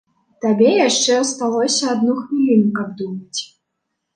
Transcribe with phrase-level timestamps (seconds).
[0.45, 3.41] Табе яшчэ асталося адну хвіліну, каб думаць.